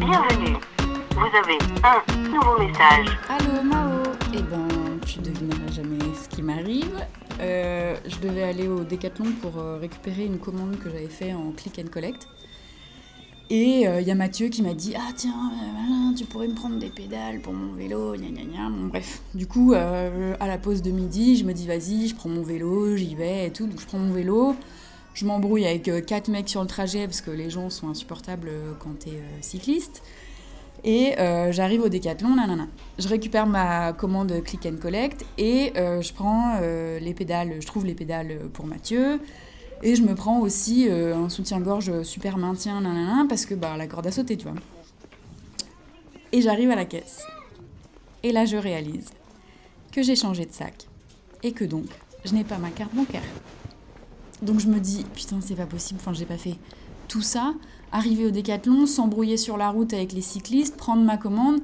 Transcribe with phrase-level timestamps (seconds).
[0.00, 0.56] Bienvenue.
[1.10, 3.18] Vous avez un nouveau message.
[3.28, 7.06] Allô Mao Eh ben, tu devineras jamais ce qui m'arrive.
[7.38, 11.52] Euh, je devais aller au Décathlon pour euh, récupérer une commande que j'avais fait en
[11.52, 12.26] click and collect.
[13.50, 15.52] Et il euh, y a Mathieu qui m'a dit Ah tiens,
[16.16, 18.70] tu pourrais me prendre des pédales pour mon vélo, gna gna gna.
[18.88, 19.20] Bref.
[19.34, 22.96] Du coup, à la pause de midi, je me dis Vas-y, je prends mon vélo,
[22.96, 23.66] j'y vais et tout.
[23.66, 24.56] Donc je prends mon vélo.
[25.14, 29.00] Je m'embrouille avec quatre mecs sur le trajet parce que les gens sont insupportables quand
[29.00, 30.02] t'es cycliste.
[30.84, 32.66] Et euh, j'arrive au décathlon, nanana.
[32.98, 37.66] Je récupère ma commande click and collect et euh, je prends euh, les pédales, je
[37.66, 39.20] trouve les pédales pour Mathieu.
[39.82, 44.06] Et je me prends aussi un soutien-gorge super maintien, nanana, parce que bah, la corde
[44.08, 44.54] a sauté, tu vois.
[46.32, 47.24] Et j'arrive à la caisse.
[48.22, 49.08] Et là, je réalise
[49.90, 50.86] que j'ai changé de sac.
[51.42, 51.86] Et que donc,
[52.26, 53.22] je n'ai pas ma carte bancaire.
[54.42, 56.56] Donc je me dis, putain, c'est pas possible, enfin, j'ai pas fait
[57.08, 57.54] tout ça,
[57.92, 61.60] arriver au décathlon, s'embrouiller sur la route avec les cyclistes, prendre ma commande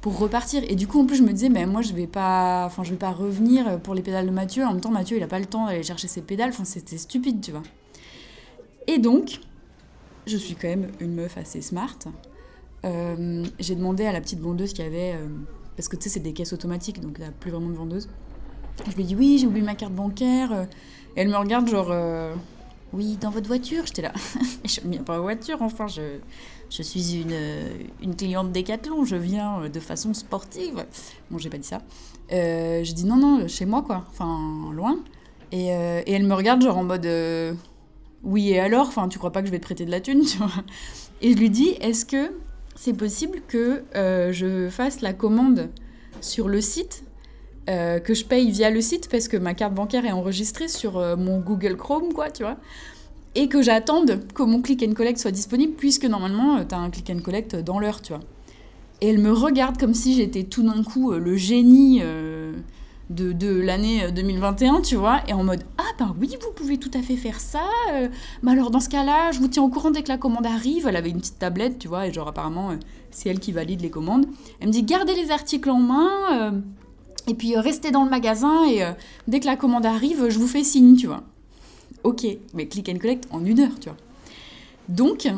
[0.00, 0.62] pour repartir.
[0.68, 2.90] Et du coup, en plus, je me disais, mais moi, je vais pas, enfin, je
[2.90, 4.64] vais pas revenir pour les pédales de Mathieu.
[4.64, 6.50] En même temps, Mathieu, il a pas le temps d'aller chercher ses pédales.
[6.50, 7.62] Enfin, c'était stupide, tu vois.
[8.86, 9.40] Et donc,
[10.26, 11.98] je suis quand même une meuf assez smart.
[12.84, 15.26] Euh, j'ai demandé à la petite vendeuse qui avait, euh,
[15.76, 17.74] parce que tu sais, c'est des caisses automatiques, donc il n'y a plus vraiment de
[17.74, 18.08] vendeuse.
[18.88, 20.66] Je lui dit, oui, j'ai oublié ma carte bancaire.
[21.16, 22.34] Et elle me regarde, genre, euh,
[22.92, 24.12] oui, dans votre voiture, j'étais là.
[24.64, 26.18] je viens pas en voiture, enfin, je,
[26.70, 27.36] je suis une,
[28.02, 30.86] une cliente Décathlon, je viens euh, de façon sportive.
[31.30, 31.82] Bon, j'ai pas dit ça.
[32.32, 34.04] Euh, je dis non, non, chez moi, quoi.
[34.10, 34.98] Enfin, loin.
[35.52, 37.08] Et, euh, et elle me regarde, genre en mode
[38.22, 38.88] oui, et alors?
[38.88, 40.50] Enfin, tu crois pas que je vais te prêter de la thune, tu vois?
[41.22, 42.32] Et je lui dis est-ce que
[42.74, 45.70] c'est possible que je fasse la commande
[46.20, 47.04] sur le site
[47.68, 50.98] euh, que je paye via le site parce que ma carte bancaire est enregistrée sur
[50.98, 52.56] euh, mon Google Chrome, quoi, tu vois.
[53.34, 56.78] Et que j'attende que mon click and collect soit disponible, puisque normalement, euh, tu as
[56.78, 58.22] un click and collect dans l'heure, tu vois.
[59.00, 64.10] Et elle me regarde comme si j'étais tout d'un coup le génie de, de l'année
[64.10, 67.38] 2021, tu vois, et en mode Ah, ben oui, vous pouvez tout à fait faire
[67.38, 67.68] ça.
[68.42, 70.86] mais alors, dans ce cas-là, je vous tiens au courant dès que la commande arrive.
[70.86, 72.70] Elle avait une petite tablette, tu vois, et genre, apparemment,
[73.10, 74.24] c'est elle qui valide les commandes.
[74.60, 76.62] Elle me dit Gardez les articles en main.
[77.28, 78.92] Et puis euh, restez dans le magasin et euh,
[79.26, 81.24] dès que la commande arrive, je vous fais signe, tu vois.
[82.04, 83.98] Ok, mais click and collect en une heure, tu vois.
[84.88, 85.28] Donc,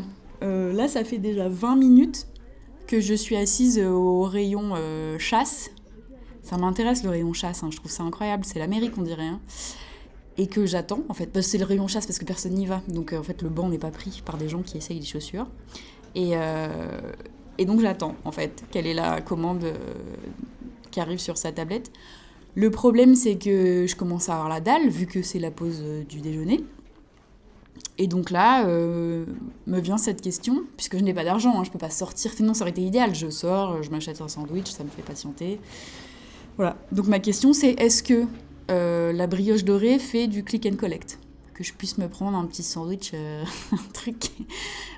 [0.43, 2.27] euh, là, ça fait déjà 20 minutes
[2.87, 4.75] que je suis assise au rayon
[5.19, 5.71] chasse.
[6.43, 9.27] Ça m'intéresse le rayon chasse, hein, je trouve ça incroyable, c'est l'Amérique on dirait.
[9.27, 9.41] Hein.
[10.39, 12.81] Et que j'attends, en fait, c'est le rayon chasse parce que personne n'y va.
[12.89, 15.47] Donc en fait, le banc n'est pas pris par des gens qui essayent les chaussures.
[16.15, 16.35] Et
[17.65, 19.67] donc j'attends, en fait, quelle est la commande
[20.91, 21.91] qui arrive sur sa tablette.
[22.55, 25.81] Le problème, c'est que je commence à avoir la dalle, vu que c'est la pause
[25.83, 26.65] euh, du déjeuner.
[27.99, 29.25] Et donc là, euh,
[29.67, 32.55] me vient cette question, puisque je n'ai pas d'argent, hein, je peux pas sortir, sinon
[32.55, 33.15] ça aurait été idéal.
[33.15, 35.61] Je sors, je m'achète un sandwich, ça me fait patienter.
[36.57, 36.77] Voilà.
[36.91, 38.25] Donc ma question, c'est est-ce que
[38.71, 41.19] euh, la brioche dorée fait du click and collect?
[41.55, 43.13] Que je puisse me prendre un petit sandwich,
[43.73, 44.31] un truc.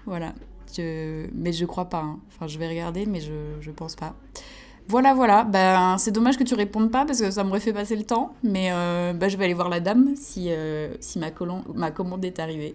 [0.06, 0.34] voilà.
[0.78, 2.02] Mais je crois pas.
[2.02, 2.20] Hein.
[2.28, 4.14] Enfin, je vais regarder, mais je, je pense pas.
[4.90, 5.44] Voilà, voilà.
[5.44, 8.34] Ben, c'est dommage que tu répondes pas parce que ça m'aurait fait passer le temps.
[8.42, 11.28] Mais euh, ben, je vais aller voir la dame si, euh, si ma,
[11.76, 12.74] ma, commande est arrivée.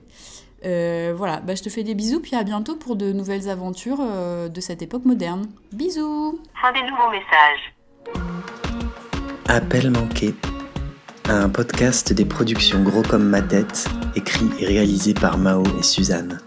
[0.63, 3.99] Euh, voilà, ben, je te fais des bisous, puis à bientôt pour de nouvelles aventures
[3.99, 5.47] de cette époque moderne.
[5.73, 7.73] Bisous Fin des nouveaux messages.
[9.49, 10.33] Appel manqué.
[11.27, 16.39] Un podcast des productions Gros comme ma tête, écrit et réalisé par Mao et Suzanne.